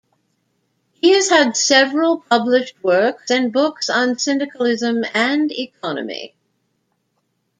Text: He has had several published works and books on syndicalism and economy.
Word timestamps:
He 0.93 1.11
has 1.11 1.29
had 1.29 1.55
several 1.55 2.21
published 2.21 2.83
works 2.83 3.29
and 3.29 3.53
books 3.53 3.87
on 3.87 4.17
syndicalism 4.17 5.03
and 5.13 5.51
economy. 5.51 6.33